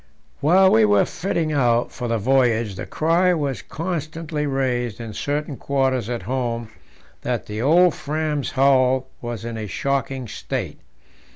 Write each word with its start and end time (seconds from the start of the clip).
While 0.39 0.71
we 0.71 0.83
were 0.83 1.05
fitting 1.05 1.53
out 1.53 1.91
for 1.91 2.07
the 2.07 2.17
voyage, 2.17 2.73
the 2.73 2.87
cry 2.87 3.35
was 3.35 3.61
constantly 3.61 4.47
raised 4.47 4.99
in 4.99 5.13
certain 5.13 5.57
quarters 5.57 6.09
at 6.09 6.23
home 6.23 6.71
that 7.21 7.45
the 7.45 7.61
old 7.61 7.93
Fram's 7.93 8.53
hull 8.53 9.09
was 9.21 9.45
in 9.45 9.57
a 9.59 9.67
shocking 9.67 10.27
state. 10.27 10.79